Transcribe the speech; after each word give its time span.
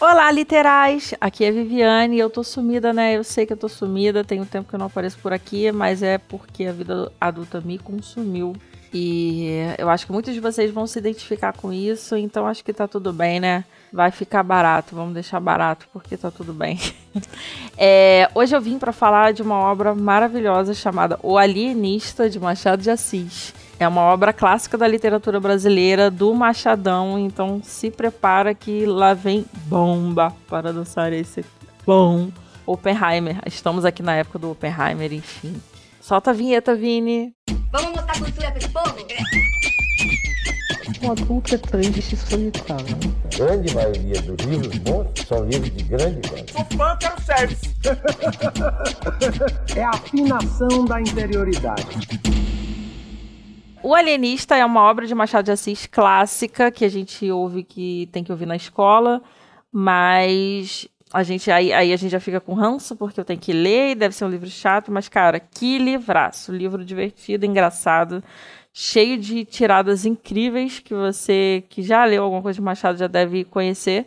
Olá, 0.00 0.30
literais! 0.30 1.12
Aqui 1.20 1.44
é 1.44 1.50
Viviane 1.50 2.20
eu 2.20 2.30
tô 2.30 2.44
sumida, 2.44 2.92
né? 2.92 3.16
Eu 3.16 3.24
sei 3.24 3.44
que 3.44 3.52
eu 3.52 3.56
tô 3.56 3.68
sumida, 3.68 4.22
tem 4.22 4.40
um 4.40 4.44
tempo 4.44 4.68
que 4.68 4.74
eu 4.76 4.78
não 4.78 4.86
apareço 4.86 5.18
por 5.18 5.32
aqui, 5.32 5.72
mas 5.72 6.04
é 6.04 6.18
porque 6.18 6.66
a 6.66 6.72
vida 6.72 7.10
adulta 7.20 7.60
me 7.60 7.78
consumiu. 7.78 8.54
E 8.94 9.48
eu 9.76 9.90
acho 9.90 10.06
que 10.06 10.12
muitos 10.12 10.32
de 10.32 10.38
vocês 10.38 10.70
vão 10.70 10.86
se 10.86 11.00
identificar 11.00 11.52
com 11.52 11.72
isso, 11.72 12.16
então 12.16 12.46
acho 12.46 12.64
que 12.64 12.72
tá 12.72 12.86
tudo 12.86 13.12
bem, 13.12 13.40
né? 13.40 13.64
Vai 13.92 14.12
ficar 14.12 14.44
barato, 14.44 14.94
vamos 14.94 15.14
deixar 15.14 15.40
barato 15.40 15.88
porque 15.92 16.16
tá 16.16 16.30
tudo 16.30 16.54
bem. 16.54 16.78
é, 17.76 18.30
hoje 18.36 18.54
eu 18.54 18.60
vim 18.60 18.78
para 18.78 18.92
falar 18.92 19.32
de 19.32 19.42
uma 19.42 19.58
obra 19.58 19.96
maravilhosa 19.96 20.74
chamada 20.74 21.18
O 21.24 21.36
Alienista 21.36 22.30
de 22.30 22.38
Machado 22.38 22.80
de 22.80 22.90
Assis. 22.90 23.52
É 23.80 23.86
uma 23.86 24.02
obra 24.02 24.32
clássica 24.32 24.76
da 24.76 24.88
literatura 24.88 25.38
brasileira 25.38 26.10
do 26.10 26.34
Machadão, 26.34 27.16
então 27.16 27.60
se 27.62 27.92
prepara 27.92 28.52
que 28.52 28.84
lá 28.84 29.14
vem 29.14 29.46
bomba 29.66 30.34
para 30.48 30.72
dançar 30.72 31.12
esse 31.12 31.44
bom 31.86 32.28
Oppenheimer. 32.66 33.40
Estamos 33.46 33.84
aqui 33.84 34.02
na 34.02 34.16
época 34.16 34.36
do 34.36 34.50
Oppenheimer, 34.50 35.12
enfim. 35.12 35.62
Solta 36.00 36.30
a 36.30 36.34
vinheta, 36.34 36.74
Vini. 36.74 37.32
Vamos 37.70 37.92
mostrar 37.92 38.18
cultura 38.18 38.52
esse 38.56 38.68
povo? 38.68 38.96
Um 41.00 41.12
adulto 41.12 41.54
é 41.54 41.58
triste 41.58 42.14
e 42.14 42.16
solitário. 42.16 42.96
A 43.32 43.36
grande 43.36 43.74
maioria 43.74 44.20
dos 44.22 44.44
livros 44.44 44.76
bons 44.78 45.06
são 45.28 45.44
livros 45.44 45.70
de 45.76 45.84
grande 45.84 46.28
qualidade. 46.28 46.52
Sou 46.52 46.64
fã, 46.76 46.96
quero 46.96 47.20
service. 47.22 47.76
é 49.76 49.84
a 49.84 49.90
afinação 49.90 50.84
da 50.84 51.00
interioridade. 51.00 52.67
O 53.88 53.94
Alienista 53.94 54.54
é 54.54 54.62
uma 54.66 54.82
obra 54.82 55.06
de 55.06 55.14
Machado 55.14 55.46
de 55.46 55.50
Assis 55.50 55.86
clássica 55.86 56.70
que 56.70 56.84
a 56.84 56.90
gente 56.90 57.30
ouve 57.30 57.62
que 57.62 58.06
tem 58.12 58.22
que 58.22 58.30
ouvir 58.30 58.44
na 58.44 58.54
escola, 58.54 59.22
mas 59.72 60.86
a 61.10 61.22
gente 61.22 61.50
aí, 61.50 61.72
aí 61.72 61.90
a 61.90 61.96
gente 61.96 62.10
já 62.10 62.20
fica 62.20 62.38
com 62.38 62.52
ranço 62.52 62.94
porque 62.94 63.18
eu 63.18 63.24
tenho 63.24 63.40
que 63.40 63.50
ler 63.50 63.92
e 63.92 63.94
deve 63.94 64.14
ser 64.14 64.26
um 64.26 64.28
livro 64.28 64.46
chato, 64.50 64.92
mas 64.92 65.08
cara, 65.08 65.40
que 65.40 65.78
livraço, 65.78 66.52
livro 66.52 66.84
divertido, 66.84 67.46
engraçado, 67.46 68.22
cheio 68.74 69.16
de 69.16 69.46
tiradas 69.46 70.04
incríveis 70.04 70.80
que 70.80 70.92
você 70.92 71.64
que 71.70 71.82
já 71.82 72.04
leu 72.04 72.24
alguma 72.24 72.42
coisa 72.42 72.58
de 72.58 72.62
Machado 72.62 72.98
já 72.98 73.06
deve 73.06 73.42
conhecer. 73.44 74.04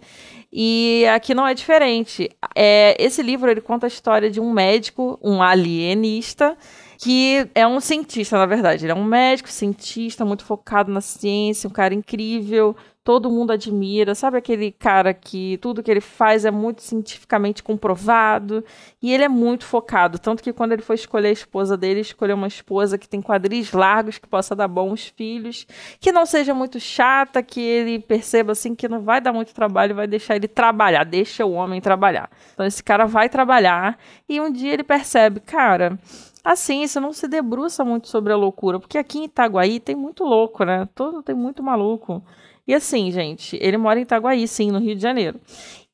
E 0.53 1.07
aqui 1.11 1.33
não 1.33 1.47
é 1.47 1.55
diferente. 1.55 2.29
É, 2.55 2.95
esse 2.99 3.23
livro 3.23 3.49
ele 3.49 3.61
conta 3.61 3.87
a 3.87 3.89
história 3.89 4.29
de 4.29 4.39
um 4.39 4.51
médico, 4.51 5.17
um 5.23 5.41
alienista, 5.41 6.55
que 7.01 7.49
é 7.55 7.65
um 7.65 7.79
cientista, 7.79 8.37
na 8.37 8.45
verdade. 8.45 8.85
Ele 8.85 8.91
é 8.91 8.95
um 8.95 9.03
médico, 9.03 9.49
cientista, 9.49 10.23
muito 10.23 10.45
focado 10.45 10.91
na 10.91 11.01
ciência, 11.01 11.67
um 11.67 11.73
cara 11.73 11.95
incrível, 11.95 12.75
todo 13.03 13.27
mundo 13.27 13.49
admira. 13.49 14.13
Sabe 14.13 14.37
aquele 14.37 14.71
cara 14.71 15.11
que 15.11 15.57
tudo 15.63 15.81
que 15.81 15.89
ele 15.89 15.99
faz 15.99 16.45
é 16.45 16.51
muito 16.51 16.83
cientificamente 16.83 17.63
comprovado? 17.63 18.63
E 19.01 19.11
ele 19.11 19.23
é 19.23 19.27
muito 19.27 19.65
focado. 19.65 20.19
Tanto 20.19 20.43
que 20.43 20.53
quando 20.53 20.73
ele 20.73 20.83
foi 20.83 20.93
escolher 20.93 21.29
a 21.29 21.31
esposa 21.31 21.75
dele, 21.75 22.01
escolheu 22.01 22.35
uma 22.35 22.47
esposa 22.47 22.99
que 22.99 23.09
tem 23.09 23.19
quadris 23.19 23.71
largos, 23.71 24.19
que 24.19 24.27
possa 24.27 24.55
dar 24.55 24.67
bons 24.67 25.07
filhos, 25.07 25.65
que 25.99 26.11
não 26.11 26.27
seja 26.27 26.53
muito 26.53 26.79
chata, 26.79 27.41
que 27.41 27.59
ele 27.59 27.97
perceba 27.97 28.51
assim 28.51 28.75
que 28.75 28.87
não 28.87 29.01
vai 29.01 29.19
dar 29.19 29.33
muito 29.33 29.55
trabalho, 29.55 29.95
vai 29.95 30.05
deixar 30.05 30.35
ele 30.35 30.47
trabalhar, 30.47 31.03
deixa 31.03 31.47
o 31.47 31.53
homem 31.53 31.81
trabalhar. 31.81 32.29
Então 32.53 32.63
esse 32.63 32.83
cara 32.83 33.07
vai 33.07 33.27
trabalhar 33.27 33.97
e 34.29 34.39
um 34.39 34.51
dia 34.51 34.71
ele 34.71 34.83
percebe, 34.83 35.39
cara 35.39 35.97
a 36.43 36.55
ciência 36.55 36.99
não 36.99 37.13
se 37.13 37.27
debruça 37.27 37.83
muito 37.83 38.07
sobre 38.07 38.33
a 38.33 38.35
loucura, 38.35 38.79
porque 38.79 38.97
aqui 38.97 39.19
em 39.19 39.25
Itaguaí 39.25 39.79
tem 39.79 39.95
muito 39.95 40.23
louco, 40.23 40.63
né? 40.63 40.87
Todo 40.95 41.21
tem 41.21 41.35
muito 41.35 41.61
maluco. 41.61 42.23
E 42.67 42.73
assim, 42.73 43.11
gente, 43.11 43.57
ele 43.61 43.77
mora 43.77 43.99
em 43.99 44.03
Itaguaí, 44.03 44.47
sim, 44.47 44.71
no 44.71 44.79
Rio 44.79 44.95
de 44.95 45.01
Janeiro. 45.01 45.39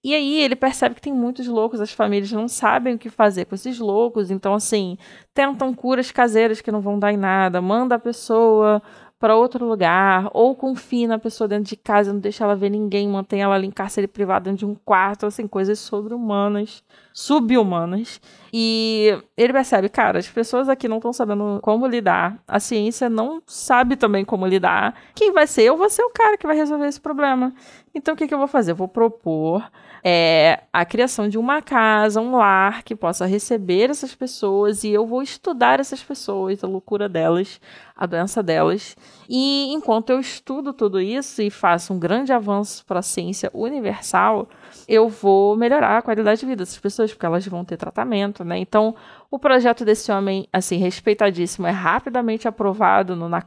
E 0.03 0.13
aí 0.13 0.39
ele 0.39 0.55
percebe 0.55 0.95
que 0.95 1.01
tem 1.01 1.13
muitos 1.13 1.47
loucos, 1.47 1.81
as 1.81 1.91
famílias 1.91 2.31
não 2.31 2.47
sabem 2.47 2.95
o 2.95 2.97
que 2.97 3.09
fazer 3.09 3.45
com 3.45 3.55
esses 3.55 3.79
loucos, 3.79 4.31
então 4.31 4.53
assim, 4.53 4.97
tentam 5.33 5.73
curas 5.73 6.11
caseiras 6.11 6.61
que 6.61 6.71
não 6.71 6.79
vão 6.79 6.97
dar 6.97 7.11
em 7.11 7.17
nada, 7.17 7.61
manda 7.61 7.95
a 7.95 7.99
pessoa 7.99 8.81
para 9.19 9.35
outro 9.35 9.65
lugar, 9.65 10.29
ou 10.33 10.55
confina 10.55 11.15
a 11.15 11.19
pessoa 11.19 11.47
dentro 11.47 11.65
de 11.65 11.75
casa, 11.75 12.13
não 12.13 12.19
deixa 12.19 12.43
ela 12.43 12.55
ver 12.55 12.69
ninguém, 12.69 13.07
mantém 13.07 13.41
ela 13.41 13.55
ali 13.55 13.67
em 13.67 13.71
cárcere 13.71 14.07
privado 14.07 14.45
dentro 14.45 14.59
de 14.59 14.65
um 14.65 14.75
quarto, 14.75 15.25
assim, 15.25 15.47
coisas 15.47 15.79
sobre-humanas, 15.79 16.83
subhumanas. 17.17 18.21
E 18.53 19.17
ele 19.35 19.51
percebe, 19.51 19.89
cara, 19.89 20.19
as 20.19 20.27
pessoas 20.27 20.69
aqui 20.69 20.87
não 20.87 20.97
estão 20.97 21.11
sabendo 21.11 21.59
como 21.63 21.87
lidar, 21.87 22.37
a 22.47 22.59
ciência 22.59 23.09
não 23.09 23.41
sabe 23.43 23.95
também 23.95 24.23
como 24.23 24.45
lidar. 24.45 24.93
Quem 25.15 25.33
vai 25.33 25.47
ser? 25.47 25.63
Eu 25.63 25.75
vou 25.75 25.89
ser 25.89 26.03
o 26.03 26.11
cara 26.11 26.37
que 26.37 26.45
vai 26.45 26.55
resolver 26.55 26.85
esse 26.85 27.01
problema. 27.01 27.53
Então 27.93 28.13
o 28.13 28.17
que, 28.17 28.27
que 28.27 28.33
eu 28.33 28.37
vou 28.37 28.47
fazer? 28.47 28.71
Eu 28.71 28.75
vou 28.75 28.87
propor 28.87 29.67
é, 30.03 30.61
a 30.71 30.85
criação 30.85 31.27
de 31.27 31.37
uma 31.37 31.61
casa, 31.61 32.21
um 32.21 32.35
lar 32.37 32.83
que 32.83 32.95
possa 32.95 33.25
receber 33.25 33.89
essas 33.89 34.13
pessoas 34.13 34.83
e 34.83 34.91
eu 34.91 35.05
vou 35.05 35.21
estudar 35.21 35.79
essas 35.79 36.03
pessoas, 36.03 36.63
a 36.63 36.67
loucura 36.67 37.09
delas, 37.09 37.59
a 37.95 38.05
doença 38.05 38.43
delas. 38.43 38.95
E 39.27 39.73
enquanto 39.73 40.11
eu 40.11 40.19
estudo 40.19 40.71
tudo 40.71 41.01
isso 41.01 41.41
e 41.41 41.49
faço 41.49 41.93
um 41.93 41.99
grande 41.99 42.31
avanço 42.31 42.85
para 42.85 42.99
a 42.99 43.03
ciência 43.03 43.49
universal, 43.53 44.47
eu 44.87 45.09
vou 45.09 45.57
melhorar 45.57 45.97
a 45.97 46.01
qualidade 46.01 46.39
de 46.39 46.45
vida 46.45 46.63
dessas 46.63 46.77
pessoas, 46.77 47.06
porque 47.11 47.25
elas 47.25 47.45
vão 47.47 47.63
ter 47.65 47.77
tratamento, 47.77 48.43
né? 48.43 48.57
Então, 48.57 48.95
o 49.29 49.37
projeto 49.37 49.83
desse 49.83 50.11
homem, 50.11 50.47
assim, 50.51 50.77
respeitadíssimo, 50.77 51.67
é 51.67 51.71
rapidamente 51.71 52.47
aprovado 52.47 53.15
no, 53.15 53.27
na, 53.27 53.43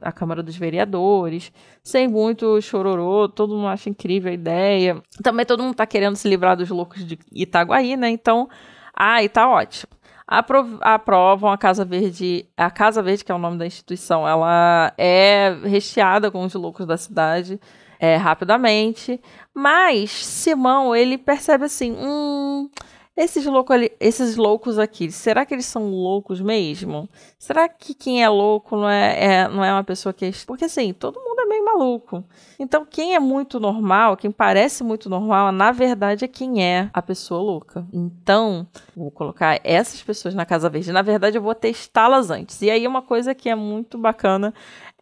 na, 0.00 0.12
Câmara 0.12 0.42
dos 0.42 0.56
Vereadores, 0.56 1.52
sem 1.82 2.08
muito 2.08 2.60
chororô, 2.60 3.28
todo 3.28 3.54
mundo 3.54 3.68
acha 3.68 3.90
incrível 3.90 4.30
a 4.30 4.34
ideia. 4.34 5.02
Também 5.22 5.44
todo 5.44 5.62
mundo 5.62 5.72
está 5.72 5.86
querendo 5.86 6.16
se 6.16 6.28
livrar 6.28 6.56
dos 6.56 6.70
loucos 6.70 7.04
de 7.04 7.18
Itaguaí, 7.32 7.96
né? 7.96 8.10
Então, 8.10 8.48
ai, 8.94 9.28
tá 9.28 9.48
ótimo. 9.48 9.92
Apro 10.26 10.78
aprovam 10.80 11.50
a 11.50 11.58
Casa 11.58 11.84
Verde, 11.84 12.46
a 12.56 12.70
Casa 12.70 13.02
Verde, 13.02 13.24
que 13.24 13.30
é 13.30 13.34
o 13.34 13.38
nome 13.38 13.58
da 13.58 13.66
instituição, 13.66 14.26
ela 14.26 14.92
é 14.96 15.54
recheada 15.64 16.30
com 16.30 16.42
os 16.44 16.54
loucos 16.54 16.86
da 16.86 16.96
cidade 16.96 17.60
é, 17.98 18.16
rapidamente. 18.16 19.20
Mas 19.52 20.10
Simão, 20.10 20.94
ele 20.94 21.18
percebe 21.18 21.64
assim, 21.64 21.92
hum, 21.92 22.68
esses, 23.16 23.46
louco 23.46 23.72
ali, 23.72 23.92
esses 24.00 24.36
loucos 24.36 24.78
aqui, 24.78 25.10
será 25.10 25.46
que 25.46 25.54
eles 25.54 25.66
são 25.66 25.88
loucos 25.88 26.40
mesmo? 26.40 27.08
Será 27.38 27.68
que 27.68 27.94
quem 27.94 28.22
é 28.22 28.28
louco 28.28 28.76
não 28.76 28.88
é, 28.90 29.24
é, 29.24 29.48
não 29.48 29.64
é 29.64 29.72
uma 29.72 29.84
pessoa 29.84 30.12
que 30.12 30.24
é. 30.24 30.32
Porque 30.46 30.64
assim, 30.64 30.92
todo 30.92 31.20
mundo 31.20 31.33
meio 31.54 31.64
maluco. 31.64 32.24
Então, 32.58 32.84
quem 32.84 33.14
é 33.14 33.20
muito 33.20 33.60
normal, 33.60 34.16
quem 34.16 34.30
parece 34.30 34.82
muito 34.82 35.08
normal, 35.08 35.52
na 35.52 35.70
verdade 35.70 36.24
é 36.24 36.28
quem 36.28 36.64
é 36.64 36.90
a 36.92 37.00
pessoa 37.00 37.40
louca. 37.40 37.86
Então, 37.92 38.66
vou 38.96 39.10
colocar 39.10 39.60
essas 39.62 40.02
pessoas 40.02 40.34
na 40.34 40.44
Casa 40.44 40.68
Verde. 40.68 40.92
Na 40.92 41.02
verdade, 41.02 41.38
eu 41.38 41.42
vou 41.42 41.54
testá-las 41.54 42.30
antes. 42.30 42.60
E 42.62 42.70
aí, 42.70 42.86
uma 42.86 43.02
coisa 43.02 43.34
que 43.34 43.48
é 43.48 43.54
muito 43.54 43.96
bacana 43.96 44.52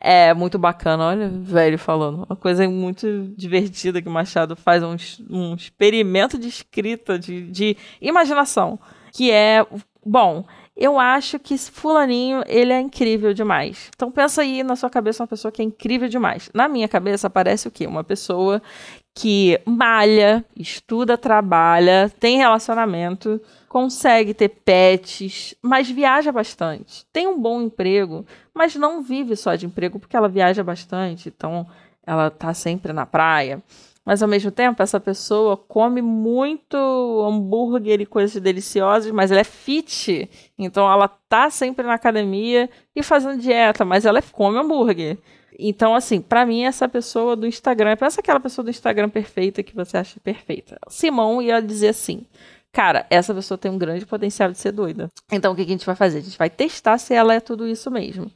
é 0.05 0.35
muito 0.35 0.59
bacana, 0.59 1.05
olha, 1.05 1.29
velho 1.29 1.79
falando. 1.79 2.27
Uma 2.29 2.35
coisa 2.35 2.69
muito 2.69 3.33
divertida 3.37 4.03
que 4.03 4.09
o 4.09 4.11
Machado 4.11 4.57
faz 4.57 4.83
um, 4.83 4.97
um 5.31 5.55
experimento 5.55 6.37
de 6.37 6.49
escrita, 6.49 7.17
de, 7.17 7.49
de 7.53 7.77
imaginação. 8.01 8.81
Que 9.13 9.31
é, 9.31 9.65
bom, 10.05 10.45
eu 10.77 10.99
acho 10.99 11.39
que 11.39 11.57
fulaninho, 11.59 12.43
ele 12.47 12.73
é 12.73 12.81
incrível 12.81 13.35
demais. 13.35 13.91
Então 13.95 14.11
pensa 14.11 14.43
aí 14.43 14.63
na 14.63 14.75
sua 14.75 14.89
cabeça 14.89 15.23
uma 15.23 15.27
pessoa 15.27 15.53
que 15.53 15.61
é 15.61 15.65
incrível 15.65 16.09
demais. 16.09 16.51
Na 16.55 16.67
minha 16.69 16.89
cabeça 16.89 17.27
aparece 17.27 17.69
o 17.69 17.71
quê? 17.71 17.87
Uma 17.87 18.03
pessoa 18.03 18.63
que 19.15 19.61
malha, 19.67 20.45
estuda, 20.57 21.19
trabalha, 21.19 22.11
tem 22.19 22.39
relacionamento, 22.39 23.41
consegue 23.69 24.33
ter 24.33 24.49
pets, 24.49 25.55
mas 25.61 25.91
viaja 25.91 26.33
bastante. 26.33 27.05
Tem 27.13 27.27
um 27.27 27.39
bom 27.39 27.61
emprego, 27.61 28.25
mas 28.55 28.75
não 28.75 29.03
vive 29.03 29.37
só 29.37 29.55
de 29.55 29.67
emprego 29.67 29.99
porque 29.99 30.17
ela 30.17 30.29
viaja 30.29 30.65
bastante, 30.65 31.29
então 31.29 31.67
ela 32.07 32.31
tá 32.31 32.55
sempre 32.55 32.93
na 32.93 33.05
praia. 33.05 33.63
Mas 34.05 34.23
ao 34.23 34.29
mesmo 34.29 34.51
tempo, 34.51 34.83
essa 34.83 34.99
pessoa 34.99 35.57
come 35.57 36.03
muito 36.03 36.77
hambúrguer 36.77 38.01
e 38.01 38.07
coisas 38.07 38.41
deliciosas, 38.43 39.13
mas 39.13 39.31
ela 39.31 39.41
é 39.41 39.45
fit. 39.45 40.29
Então 40.59 40.91
ela 40.91 41.07
tá 41.07 41.49
sempre 41.51 41.87
na 41.87 41.95
academia 41.95 42.69
e 42.97 43.03
fazendo 43.03 43.41
dieta, 43.41 43.85
mas 43.85 44.05
ela 44.05 44.21
come 44.21 44.59
hambúrguer. 44.59 45.19
Então, 45.59 45.95
assim, 45.95 46.21
para 46.21 46.45
mim, 46.45 46.65
essa 46.65 46.89
pessoa 46.89 47.37
do 47.37 47.47
Instagram, 47.47 47.97
pensa 47.97 48.21
aquela 48.21 48.41
pessoa 48.41 48.65
do 48.65 48.71
Instagram 48.71 49.09
perfeita 49.09 49.63
que 49.63 49.75
você 49.75 49.97
acha 49.97 50.19
perfeita. 50.19 50.79
Simão 50.89 51.41
ia 51.41 51.61
dizer 51.61 51.89
assim: 51.89 52.27
cara, 52.73 53.07
essa 53.11 53.35
pessoa 53.35 53.59
tem 53.59 53.71
um 53.71 53.79
grande 53.79 54.07
potencial 54.07 54.51
de 54.51 54.59
ser 54.59 54.73
doida. 54.73 55.11
Então, 55.31 55.53
o 55.53 55.57
que 55.57 55.63
a 55.63 55.67
gente 55.67 55.85
vai 55.85 55.95
fazer? 55.95 56.19
A 56.19 56.23
gente 56.23 56.39
vai 56.39 56.49
testar 56.49 56.99
se 56.99 57.13
ela 57.15 57.35
é 57.35 57.41
tudo 57.41 57.69
isso 57.69 57.91
mesmo. 57.91 58.31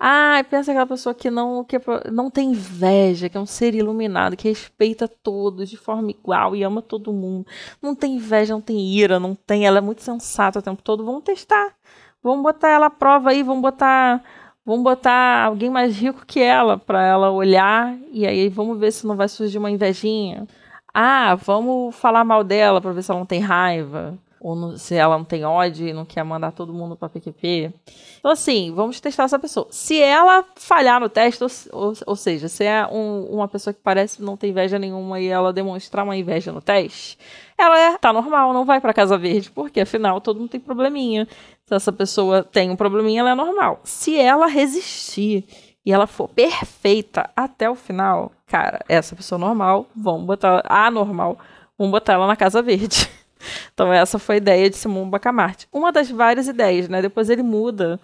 Ah, 0.00 0.44
pensa 0.50 0.72
aquela 0.72 0.86
pessoa 0.86 1.14
que 1.14 1.30
não, 1.30 1.62
que 1.62 1.76
não 2.10 2.30
tem 2.30 2.50
inveja, 2.50 3.28
que 3.28 3.36
é 3.36 3.40
um 3.40 3.46
ser 3.46 3.74
iluminado, 3.74 4.36
que 4.36 4.48
respeita 4.48 5.06
todos 5.06 5.70
de 5.70 5.76
forma 5.76 6.10
igual 6.10 6.56
e 6.56 6.64
ama 6.64 6.82
todo 6.82 7.12
mundo. 7.12 7.46
Não 7.80 7.94
tem 7.94 8.16
inveja, 8.16 8.54
não 8.54 8.60
tem 8.60 8.80
ira, 8.80 9.20
não 9.20 9.34
tem. 9.34 9.66
Ela 9.66 9.78
é 9.78 9.80
muito 9.80 10.02
sensata 10.02 10.58
o 10.58 10.62
tempo 10.62 10.82
todo. 10.82 11.04
Vamos 11.04 11.22
testar. 11.22 11.74
Vamos 12.22 12.42
botar 12.42 12.68
ela 12.68 12.86
à 12.86 12.90
prova 12.90 13.30
aí, 13.30 13.42
vamos 13.42 13.62
botar. 13.62 14.22
Vamos 14.64 14.84
botar 14.84 15.46
alguém 15.46 15.68
mais 15.70 15.96
rico 15.96 16.24
que 16.24 16.40
ela 16.40 16.78
para 16.78 17.04
ela 17.04 17.30
olhar 17.32 17.96
e 18.12 18.24
aí 18.24 18.48
vamos 18.48 18.78
ver 18.78 18.92
se 18.92 19.04
não 19.06 19.16
vai 19.16 19.28
surgir 19.28 19.58
uma 19.58 19.70
invejinha. 19.70 20.46
Ah, 20.94 21.34
vamos 21.36 21.94
falar 21.96 22.24
mal 22.24 22.44
dela 22.44 22.80
pra 22.80 22.92
ver 22.92 23.02
se 23.02 23.10
ela 23.10 23.20
não 23.20 23.26
tem 23.26 23.40
raiva. 23.40 24.18
Ou 24.44 24.76
se 24.76 24.96
ela 24.96 25.16
não 25.16 25.24
tem 25.24 25.44
ódio 25.44 25.86
e 25.86 25.92
não 25.92 26.04
quer 26.04 26.24
mandar 26.24 26.50
todo 26.50 26.74
mundo 26.74 26.96
pra 26.96 27.08
PQP. 27.08 27.72
Então, 28.18 28.28
assim, 28.32 28.72
vamos 28.74 29.00
testar 29.00 29.22
essa 29.22 29.38
pessoa. 29.38 29.68
Se 29.70 30.00
ela 30.02 30.44
falhar 30.56 30.98
no 31.00 31.08
teste, 31.08 31.44
ou, 31.44 31.50
ou- 31.72 31.92
ou 32.08 32.16
seja, 32.16 32.48
se 32.48 32.64
é 32.64 32.84
um- 32.88 33.26
uma 33.30 33.46
pessoa 33.46 33.72
que 33.72 33.78
parece 33.80 34.20
não 34.20 34.36
ter 34.36 34.48
inveja 34.48 34.80
nenhuma 34.80 35.20
e 35.20 35.28
ela 35.28 35.52
demonstrar 35.52 36.02
uma 36.04 36.16
inveja 36.16 36.50
no 36.50 36.60
teste, 36.60 37.16
ela 37.56 37.78
é, 37.78 37.96
tá 37.98 38.12
normal, 38.12 38.52
não 38.52 38.64
vai 38.64 38.80
pra 38.80 38.92
Casa 38.92 39.16
Verde, 39.16 39.48
porque 39.48 39.80
afinal 39.82 40.20
todo 40.20 40.40
mundo 40.40 40.48
tem 40.50 40.58
probleminha. 40.60 41.28
Se 41.64 41.74
essa 41.76 41.92
pessoa 41.92 42.42
tem 42.42 42.68
um 42.68 42.74
probleminha, 42.76 43.20
ela 43.20 43.30
é 43.30 43.34
normal. 43.36 43.78
Se 43.84 44.18
ela 44.18 44.46
resistir 44.48 45.44
e 45.84 45.92
ela 45.92 46.06
for 46.06 46.28
perfeita 46.28 47.28
até 47.34 47.68
o 47.68 47.74
final, 47.74 48.32
cara, 48.46 48.80
essa 48.88 49.16
pessoa 49.16 49.38
normal, 49.38 49.86
vamos 49.94 50.26
botar 50.26 50.62
anormal, 50.66 51.38
vamos 51.76 51.90
botar 51.90 52.14
ela 52.14 52.26
na 52.26 52.36
Casa 52.36 52.62
Verde. 52.62 53.08
Então 53.74 53.92
essa 53.92 54.20
foi 54.20 54.36
a 54.36 54.38
ideia 54.38 54.70
de 54.70 54.76
Simão 54.76 55.10
Bacamarte. 55.10 55.66
Uma 55.72 55.90
das 55.90 56.08
várias 56.08 56.46
ideias, 56.46 56.88
né? 56.88 57.02
Depois 57.02 57.28
ele 57.28 57.42
muda, 57.42 57.98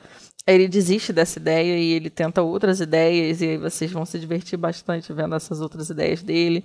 ele 0.45 0.67
desiste 0.67 1.13
dessa 1.13 1.39
ideia 1.39 1.79
e 1.79 1.93
ele 1.93 2.09
tenta 2.09 2.43
outras 2.43 2.81
ideias 2.81 3.43
e 3.43 3.51
aí 3.51 3.57
vocês 3.59 3.93
vão 3.93 4.07
se 4.07 4.19
divertir 4.19 4.59
bastante 4.59 5.13
vendo 5.13 5.35
essas 5.35 5.61
outras 5.61 5.91
ideias 5.91 6.23
dele. 6.23 6.65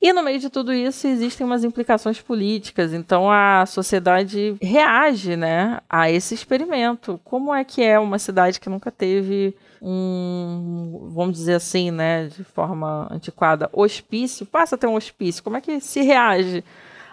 E 0.00 0.12
no 0.12 0.22
meio 0.22 0.38
de 0.38 0.50
tudo 0.50 0.72
isso 0.72 1.06
existem 1.06 1.46
umas 1.46 1.64
implicações 1.64 2.20
políticas, 2.20 2.92
então 2.92 3.30
a 3.30 3.64
sociedade 3.66 4.54
reage, 4.60 5.34
né, 5.34 5.80
a 5.88 6.10
esse 6.10 6.34
experimento. 6.34 7.18
Como 7.24 7.54
é 7.54 7.64
que 7.64 7.82
é 7.82 7.98
uma 7.98 8.18
cidade 8.18 8.60
que 8.60 8.68
nunca 8.68 8.90
teve 8.90 9.56
um, 9.80 11.10
vamos 11.12 11.36
dizer 11.36 11.54
assim, 11.54 11.90
né, 11.90 12.26
de 12.26 12.44
forma 12.44 13.08
antiquada, 13.10 13.68
hospício, 13.72 14.46
passa 14.46 14.74
a 14.74 14.78
ter 14.78 14.86
um 14.86 14.94
hospício. 14.94 15.42
Como 15.42 15.56
é 15.56 15.60
que 15.60 15.80
se 15.80 16.00
reage 16.00 16.64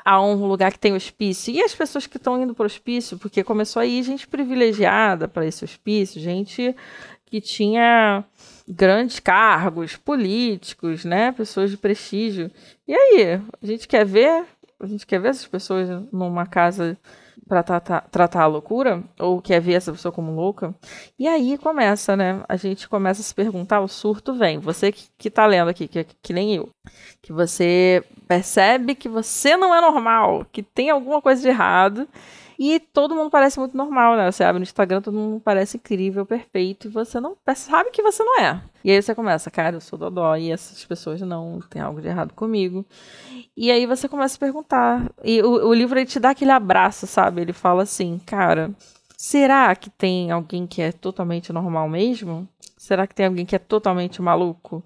a 0.03 0.21
um 0.21 0.45
lugar 0.45 0.71
que 0.71 0.79
tem 0.79 0.93
hospício? 0.93 1.53
E 1.53 1.61
as 1.61 1.73
pessoas 1.73 2.07
que 2.07 2.17
estão 2.17 2.41
indo 2.41 2.53
para 2.53 2.63
o 2.63 2.65
hospício, 2.65 3.17
porque 3.17 3.43
começou 3.43 3.81
aí 3.81 4.01
gente 4.03 4.27
privilegiada 4.27 5.27
para 5.27 5.45
esse 5.45 5.63
hospício, 5.63 6.21
gente 6.21 6.75
que 7.25 7.41
tinha 7.41 8.23
grandes 8.67 9.19
cargos 9.19 9.95
políticos, 9.95 11.03
né, 11.03 11.31
pessoas 11.31 11.71
de 11.71 11.77
prestígio. 11.77 12.51
E 12.87 12.93
aí, 12.93 13.41
a 13.61 13.65
gente 13.65 13.87
quer 13.87 14.05
ver, 14.05 14.45
a 14.79 14.85
gente 14.85 15.05
quer 15.05 15.19
ver 15.19 15.29
essas 15.29 15.47
pessoas 15.47 15.89
numa 16.11 16.45
casa 16.45 16.97
para 17.61 18.01
tratar, 18.01 18.41
a 18.41 18.47
loucura 18.47 19.03
ou 19.19 19.41
quer 19.41 19.59
ver 19.59 19.73
essa 19.73 19.91
pessoa 19.91 20.11
como 20.11 20.31
louca? 20.31 20.73
E 21.19 21.27
aí 21.27 21.57
começa, 21.57 22.15
né? 22.15 22.43
A 22.49 22.55
gente 22.55 22.87
começa 22.87 23.21
a 23.21 23.23
se 23.23 23.35
perguntar, 23.35 23.81
o 23.81 23.87
surto 23.87 24.33
vem. 24.33 24.57
Você 24.57 24.91
que, 24.91 25.03
que 25.17 25.29
tá 25.29 25.45
lendo 25.45 25.69
aqui, 25.69 25.87
que, 25.87 26.05
que 26.21 26.33
nem 26.33 26.55
eu, 26.55 26.69
que 27.21 27.31
você 27.31 28.03
percebe 28.27 28.95
que 28.95 29.07
você 29.07 29.55
não 29.55 29.75
é 29.75 29.81
normal, 29.81 30.45
que 30.51 30.63
tem 30.63 30.89
alguma 30.89 31.21
coisa 31.21 31.41
de 31.41 31.49
errado. 31.49 32.07
E 32.65 32.79
todo 32.79 33.13
mundo 33.13 33.29
parece 33.29 33.59
muito 33.59 33.75
normal, 33.75 34.15
né? 34.15 34.31
Você 34.31 34.41
abre 34.41 34.57
no 34.57 34.63
Instagram, 34.63 35.01
todo 35.01 35.13
mundo 35.13 35.41
parece 35.41 35.75
incrível, 35.75 36.25
perfeito, 36.25 36.87
e 36.87 36.89
você 36.89 37.19
não 37.19 37.35
sabe 37.57 37.91
que 37.91 38.01
você 38.01 38.23
não 38.23 38.39
é. 38.39 38.63
E 38.85 38.89
aí 38.89 39.01
você 39.01 39.13
começa, 39.13 39.51
cara, 39.51 39.75
eu 39.75 39.81
sou 39.81 39.99
dodó, 39.99 40.33
e 40.37 40.49
essas 40.49 40.85
pessoas 40.85 41.19
não 41.19 41.59
tem 41.69 41.81
algo 41.81 41.99
de 41.99 42.07
errado 42.07 42.33
comigo. 42.33 42.85
E 43.57 43.69
aí 43.69 43.85
você 43.85 44.07
começa 44.07 44.37
a 44.37 44.39
perguntar. 44.39 45.11
E 45.21 45.41
o, 45.41 45.67
o 45.67 45.73
livro 45.73 45.99
ele 45.99 46.05
te 46.05 46.21
dá 46.21 46.29
aquele 46.29 46.51
abraço, 46.51 47.05
sabe? 47.05 47.41
Ele 47.41 47.51
fala 47.51 47.83
assim, 47.83 48.17
cara, 48.25 48.71
será 49.17 49.75
que 49.75 49.89
tem 49.89 50.31
alguém 50.31 50.65
que 50.65 50.81
é 50.81 50.93
totalmente 50.93 51.51
normal 51.51 51.89
mesmo? 51.89 52.47
Será 52.77 53.05
que 53.05 53.13
tem 53.13 53.25
alguém 53.25 53.45
que 53.45 53.57
é 53.57 53.59
totalmente 53.59 54.21
maluco? 54.21 54.81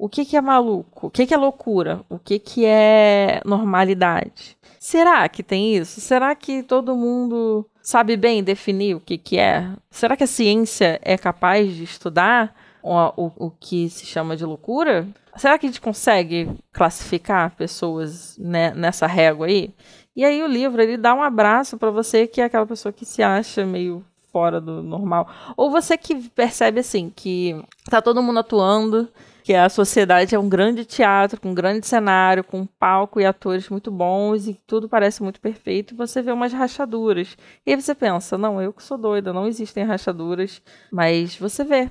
O 0.00 0.08
que, 0.08 0.24
que 0.24 0.34
é 0.34 0.40
maluco? 0.40 1.08
O 1.08 1.10
que, 1.10 1.26
que 1.26 1.34
é 1.34 1.36
loucura? 1.36 2.00
O 2.08 2.18
que, 2.18 2.38
que 2.38 2.64
é 2.64 3.42
normalidade? 3.44 4.56
Será 4.78 5.28
que 5.28 5.42
tem 5.42 5.76
isso? 5.76 6.00
Será 6.00 6.34
que 6.34 6.62
todo 6.62 6.96
mundo 6.96 7.66
sabe 7.82 8.16
bem 8.16 8.42
definir 8.42 8.94
o 8.94 9.00
que, 9.00 9.18
que 9.18 9.38
é? 9.38 9.70
Será 9.90 10.16
que 10.16 10.24
a 10.24 10.26
ciência 10.26 10.98
é 11.02 11.18
capaz 11.18 11.74
de 11.76 11.84
estudar 11.84 12.56
o, 12.82 12.94
o, 12.94 13.32
o 13.36 13.50
que 13.50 13.90
se 13.90 14.06
chama 14.06 14.38
de 14.38 14.44
loucura? 14.46 15.06
Será 15.36 15.58
que 15.58 15.66
a 15.66 15.68
gente 15.68 15.82
consegue 15.82 16.48
classificar 16.72 17.54
pessoas 17.54 18.38
né, 18.38 18.72
nessa 18.74 19.06
régua 19.06 19.48
aí? 19.48 19.70
E 20.16 20.24
aí 20.24 20.42
o 20.42 20.46
livro 20.46 20.80
ele 20.80 20.96
dá 20.96 21.14
um 21.14 21.22
abraço 21.22 21.76
para 21.76 21.90
você 21.90 22.26
que 22.26 22.40
é 22.40 22.44
aquela 22.44 22.66
pessoa 22.66 22.90
que 22.90 23.04
se 23.04 23.22
acha 23.22 23.66
meio 23.66 24.02
fora 24.32 24.62
do 24.62 24.82
normal, 24.82 25.28
ou 25.56 25.70
você 25.70 25.98
que 25.98 26.30
percebe 26.30 26.80
assim 26.80 27.12
que 27.14 27.60
tá 27.90 28.00
todo 28.00 28.22
mundo 28.22 28.38
atuando, 28.38 29.08
que 29.50 29.54
a 29.56 29.68
sociedade 29.68 30.32
é 30.32 30.38
um 30.38 30.48
grande 30.48 30.84
teatro, 30.84 31.40
com 31.40 31.50
um 31.50 31.54
grande 31.54 31.84
cenário, 31.84 32.44
com 32.44 32.60
um 32.60 32.66
palco 32.66 33.20
e 33.20 33.26
atores 33.26 33.68
muito 33.68 33.90
bons 33.90 34.46
e 34.46 34.54
tudo 34.64 34.88
parece 34.88 35.24
muito 35.24 35.40
perfeito, 35.40 35.96
você 35.96 36.22
vê 36.22 36.30
umas 36.30 36.52
rachaduras. 36.52 37.36
E 37.66 37.72
aí 37.72 37.82
você 37.82 37.92
pensa, 37.92 38.38
não, 38.38 38.62
eu 38.62 38.72
que 38.72 38.80
sou 38.80 38.96
doida, 38.96 39.32
não 39.32 39.48
existem 39.48 39.82
rachaduras, 39.82 40.62
mas 40.92 41.34
você 41.34 41.64
vê. 41.64 41.90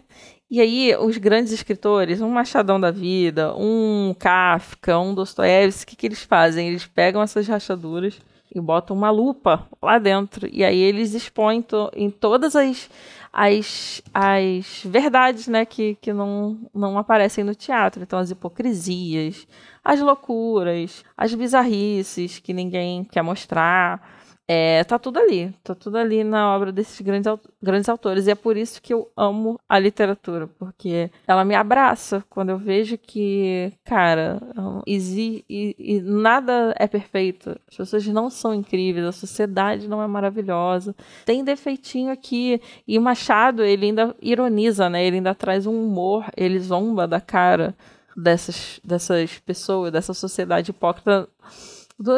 E 0.50 0.62
aí, 0.62 0.96
os 0.96 1.18
grandes 1.18 1.52
escritores, 1.52 2.22
um 2.22 2.30
Machadão 2.30 2.80
da 2.80 2.92
Vida, 2.92 3.54
um 3.54 4.16
Kafka, 4.18 4.98
um 4.98 5.14
Dostoiévski, 5.14 5.84
o 5.84 5.88
que, 5.90 5.96
que 5.98 6.08
eles 6.08 6.24
fazem? 6.24 6.70
Eles 6.70 6.88
pegam 6.88 7.22
essas 7.22 7.46
rachaduras 7.46 8.22
e 8.54 8.60
botam 8.60 8.96
uma 8.96 9.12
lupa 9.12 9.68
lá 9.81 10.00
dentro. 10.00 10.48
E 10.51 10.63
aí 10.63 10.78
eles 10.78 11.13
expõem 11.13 11.62
to 11.62 11.90
em 11.96 12.10
todas 12.10 12.56
as, 12.56 12.90
as, 13.31 14.01
as 14.13 14.81
verdades 14.84 15.48
né, 15.48 15.66
que, 15.66 15.96
que 16.01 16.12
não, 16.12 16.57
não 16.74 16.98
aparecem 16.98 17.44
no 17.44 17.54
teatro. 17.54 18.01
Então, 18.01 18.18
as 18.18 18.31
hipocrisias, 18.31 19.48
as 19.84 20.00
loucuras, 20.00 21.04
as 21.16 21.34
bizarrices 21.34 22.40
que 22.40 22.54
ninguém 22.54 23.04
quer 23.04 23.22
mostrar. 23.22 24.19
É, 24.51 24.84
tá 24.84 24.98
tudo 24.98 25.19
ali, 25.19 25.54
tá 25.63 25.75
tudo 25.75 26.00
ali 26.00 26.24
na 26.24 26.56
obra 26.56 26.72
desses 26.72 27.00
grandes, 27.01 27.31
grandes 27.62 27.88
autores. 27.88 28.25
E 28.25 28.31
é 28.31 28.36
por 28.36 28.57
isso 28.57 28.81
que 28.81 28.92
eu 28.92 29.07
amo 29.16 29.60
a 29.69 29.78
literatura, 29.78 30.48
porque 30.57 31.12
ela 31.28 31.46
me 31.46 31.54
abraça 31.54 32.24
quando 32.31 32.50
eu 32.50 32.57
vejo 32.57 32.98
que, 32.98 33.72
cara, 33.86 34.42
e, 34.88 35.44
e 35.78 36.01
nada 36.01 36.74
é 36.80 36.88
perfeito. 36.88 37.56
As 37.69 37.78
pessoas 37.78 38.07
não 38.07 38.28
são 38.31 38.51
incríveis, 38.51 39.06
a 39.06 39.12
sociedade 39.12 39.88
não 39.88 40.01
é 40.01 40.07
maravilhosa. 40.07 40.96
Tem 41.28 41.44
defeitinho 41.44 42.12
aqui. 42.12 42.60
E 42.88 42.98
Machado, 42.98 43.63
ele 43.63 43.86
ainda 43.86 44.16
ironiza, 44.19 44.90
né? 44.90 45.06
Ele 45.06 45.18
ainda 45.18 45.36
traz 45.36 45.68
um 45.68 45.80
humor, 45.80 46.25
ele 46.36 46.60
zomba 46.60 47.07
da 47.07 47.22
cara 47.22 47.75
dessas, 48.18 48.79
dessas 48.84 49.38
pessoas, 49.38 49.91
dessa 49.91 50.15
sociedade 50.15 50.72
hipócrita 50.72 51.29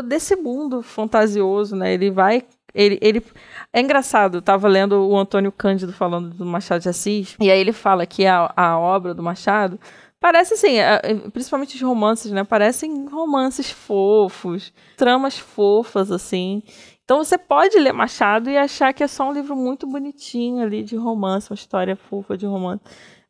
desse 0.03 0.35
mundo 0.35 0.81
fantasioso, 0.81 1.75
né? 1.75 1.93
Ele 1.93 2.11
vai. 2.11 2.43
Ele, 2.73 2.97
ele 3.01 3.21
é 3.73 3.81
engraçado, 3.81 4.37
eu 4.37 4.41
tava 4.41 4.65
lendo 4.67 4.93
o 5.05 5.17
Antônio 5.17 5.51
Cândido 5.51 5.91
falando 5.91 6.29
do 6.29 6.45
Machado 6.45 6.81
de 6.81 6.87
Assis, 6.87 7.35
e 7.37 7.51
aí 7.51 7.59
ele 7.59 7.73
fala 7.73 8.05
que 8.05 8.25
a, 8.25 8.53
a 8.55 8.79
obra 8.79 9.13
do 9.13 9.21
Machado 9.21 9.77
parece 10.21 10.53
assim, 10.53 10.75
principalmente 11.33 11.75
os 11.75 11.81
romances, 11.81 12.31
né? 12.31 12.45
Parecem 12.45 13.07
romances 13.09 13.69
fofos, 13.69 14.71
tramas 14.95 15.37
fofas, 15.37 16.11
assim. 16.11 16.63
Então 17.03 17.21
você 17.21 17.37
pode 17.37 17.77
ler 17.77 17.91
Machado 17.91 18.49
e 18.49 18.57
achar 18.57 18.93
que 18.93 19.03
é 19.03 19.07
só 19.07 19.27
um 19.27 19.33
livro 19.33 19.53
muito 19.53 19.85
bonitinho 19.85 20.63
ali 20.63 20.81
de 20.81 20.95
romance, 20.95 21.51
uma 21.51 21.55
história 21.55 21.95
fofa 21.95 22.37
de 22.37 22.45
romance. 22.45 22.81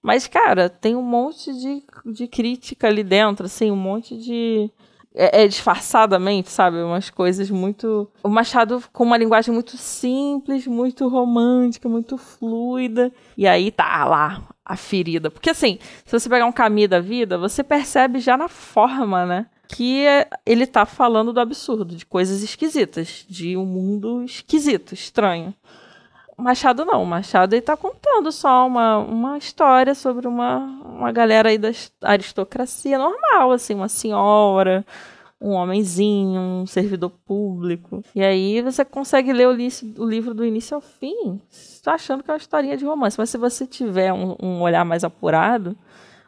Mas, 0.03 0.27
cara, 0.27 0.69
tem 0.69 0.95
um 0.95 1.01
monte 1.01 1.51
de, 1.53 1.83
de 2.11 2.27
crítica 2.27 2.87
ali 2.87 3.03
dentro, 3.03 3.45
assim, 3.45 3.71
um 3.71 3.75
monte 3.75 4.17
de 4.17 4.69
é, 5.13 5.43
é 5.43 5.47
disfarçadamente, 5.47 6.49
sabe? 6.49 6.77
Umas 6.77 7.09
coisas 7.09 7.49
muito. 7.49 8.09
O 8.23 8.29
Machado 8.29 8.83
com 8.91 9.03
uma 9.03 9.17
linguagem 9.17 9.53
muito 9.53 9.77
simples, 9.77 10.65
muito 10.65 11.07
romântica, 11.07 11.89
muito 11.89 12.17
fluida. 12.17 13.11
E 13.37 13.47
aí 13.47 13.71
tá 13.71 14.05
lá 14.05 14.41
a 14.65 14.75
ferida. 14.75 15.29
Porque 15.29 15.49
assim, 15.49 15.79
se 16.05 16.11
você 16.11 16.29
pegar 16.29 16.45
um 16.45 16.51
caminho 16.51 16.87
da 16.87 16.99
vida, 16.99 17.37
você 17.37 17.63
percebe 17.63 18.19
já 18.19 18.37
na 18.37 18.47
forma, 18.47 19.25
né? 19.25 19.45
Que 19.67 20.05
ele 20.45 20.67
tá 20.67 20.85
falando 20.85 21.31
do 21.31 21.39
absurdo, 21.39 21.95
de 21.95 22.05
coisas 22.05 22.43
esquisitas, 22.43 23.25
de 23.27 23.55
um 23.55 23.65
mundo 23.65 24.23
esquisito, 24.23 24.93
estranho. 24.93 25.53
Machado 26.41 26.83
não, 26.83 27.05
Machado 27.05 27.53
ele 27.53 27.61
tá 27.61 27.77
contando 27.77 28.31
só 28.31 28.65
uma, 28.67 28.97
uma 28.97 29.37
história 29.37 29.93
sobre 29.93 30.27
uma, 30.27 30.57
uma 30.83 31.11
galera 31.11 31.49
aí 31.49 31.57
da 31.57 31.69
aristocracia 32.01 32.97
normal, 32.97 33.51
assim, 33.51 33.75
uma 33.75 33.87
senhora, 33.87 34.85
um 35.39 35.51
homenzinho, 35.51 36.39
um 36.39 36.65
servidor 36.65 37.11
público. 37.25 38.03
E 38.15 38.23
aí 38.23 38.61
você 38.61 38.83
consegue 38.83 39.31
ler 39.31 39.47
o, 39.47 39.51
lici- 39.51 39.93
o 39.97 40.05
livro 40.05 40.33
do 40.33 40.45
início 40.45 40.75
ao 40.75 40.81
fim, 40.81 41.39
tá 41.83 41.93
achando 41.93 42.23
que 42.23 42.29
é 42.29 42.33
uma 42.33 42.37
historinha 42.39 42.77
de 42.77 42.85
romance. 42.85 43.17
Mas 43.17 43.29
se 43.29 43.37
você 43.37 43.65
tiver 43.65 44.11
um, 44.13 44.35
um 44.41 44.61
olhar 44.61 44.83
mais 44.83 45.03
apurado, 45.03 45.75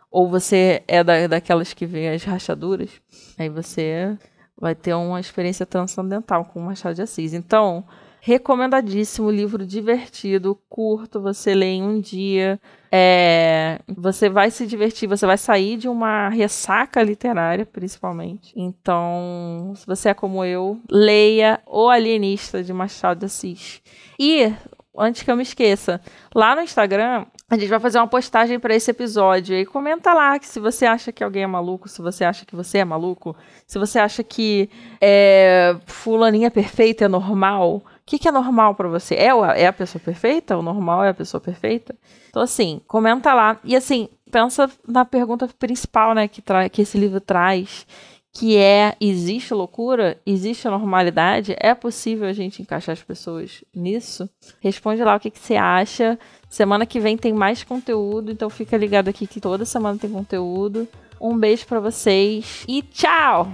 ou 0.10 0.30
você 0.30 0.84
é 0.88 1.04
da, 1.04 1.28
daquelas 1.28 1.74
que 1.74 1.86
vê 1.86 2.10
as 2.10 2.24
rachaduras, 2.24 2.90
aí 3.38 3.50
você 3.50 4.18
vai 4.56 4.76
ter 4.76 4.94
uma 4.94 5.20
experiência 5.20 5.66
transcendental 5.66 6.46
com 6.46 6.60
o 6.60 6.64
Machado 6.64 6.96
de 6.96 7.02
Assis. 7.02 7.34
Então, 7.34 7.84
Recomendadíssimo, 8.26 9.30
livro 9.30 9.66
divertido, 9.66 10.58
curto, 10.70 11.20
você 11.20 11.54
lê 11.54 11.74
em 11.74 11.84
um 11.84 12.00
dia. 12.00 12.58
É, 12.90 13.80
você 13.98 14.30
vai 14.30 14.50
se 14.50 14.66
divertir, 14.66 15.10
você 15.10 15.26
vai 15.26 15.38
sair 15.38 15.76
de 15.76 15.90
uma 15.90 16.30
ressaca 16.30 17.04
literária, 17.04 17.66
principalmente. 17.66 18.54
Então, 18.56 19.74
se 19.76 19.86
você 19.86 20.08
é 20.08 20.14
como 20.14 20.46
eu, 20.46 20.80
leia 20.90 21.60
O 21.68 21.90
Alienista 21.90 22.64
de 22.64 22.72
Machado 22.72 23.20
de 23.20 23.26
Assis. 23.26 23.82
E, 24.18 24.54
antes 24.98 25.22
que 25.22 25.30
eu 25.30 25.36
me 25.36 25.44
esqueça, 25.44 26.00
lá 26.34 26.56
no 26.56 26.62
Instagram 26.62 27.26
a 27.50 27.58
gente 27.58 27.70
vai 27.70 27.80
fazer 27.80 28.00
uma 28.00 28.08
postagem 28.08 28.58
para 28.58 28.74
esse 28.74 28.90
episódio 28.90 29.56
e 29.56 29.66
comenta 29.66 30.12
lá 30.12 30.40
que 30.40 30.48
se 30.48 30.60
você 30.60 30.88
acha 30.88 31.12
que 31.12 31.24
alguém 31.24 31.44
é 31.44 31.48
maluco, 31.48 31.88
se 31.88 32.02
você 32.02 32.24
acha 32.24 32.46
que 32.46 32.56
você 32.56 32.80
é 32.80 32.86
maluco, 32.86 33.36
se 33.68 33.78
você 33.78 34.00
acha 34.00 34.24
que 34.24 34.70
é, 35.00 35.76
fulaninha 35.86 36.50
perfeita 36.50 37.06
é 37.06 37.08
normal, 37.08 37.84
o 38.04 38.06
que, 38.06 38.20
que 38.20 38.28
é 38.28 38.32
normal 38.32 38.76
para 38.76 38.90
você? 38.90 39.16
É, 39.16 39.30
é 39.30 39.66
a 39.66 39.74
pessoa 39.74 40.02
perfeita? 40.04 40.58
O 40.58 40.62
normal 40.62 41.06
é 41.06 41.10
a 41.10 41.14
pessoa 41.14 41.40
perfeita? 41.40 41.96
Então, 42.30 42.42
assim, 42.42 42.82
comenta 42.86 43.34
lá. 43.34 43.58
E, 43.64 43.78
assim, 43.78 44.10
pensa 44.30 44.70
na 44.86 45.06
pergunta 45.06 45.48
principal, 45.58 46.14
né, 46.14 46.28
que, 46.28 46.44
que 46.70 46.82
esse 46.82 46.98
livro 46.98 47.22
traz, 47.22 47.88
que 48.34 48.58
é: 48.58 48.98
existe 49.00 49.54
loucura? 49.54 50.20
Existe 50.26 50.68
normalidade? 50.68 51.56
É 51.58 51.74
possível 51.74 52.28
a 52.28 52.34
gente 52.34 52.62
encaixar 52.62 52.92
as 52.92 53.02
pessoas 53.02 53.64
nisso? 53.74 54.30
Responde 54.60 55.02
lá 55.02 55.16
o 55.16 55.20
que, 55.20 55.32
que 55.32 55.40
você 55.40 55.56
acha. 55.56 56.20
Semana 56.50 56.86
que 56.86 57.00
vem 57.00 57.16
tem 57.16 57.32
mais 57.32 57.64
conteúdo, 57.64 58.32
então 58.32 58.50
fica 58.50 58.76
ligado 58.76 59.08
aqui 59.08 59.26
que 59.26 59.40
toda 59.40 59.64
semana 59.64 59.98
tem 59.98 60.10
conteúdo. 60.10 60.88
Um 61.22 61.38
beijo 61.38 61.66
para 61.66 61.80
vocês 61.80 62.66
e 62.68 62.82
tchau! 62.82 63.48